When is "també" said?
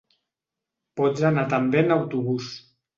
1.55-1.85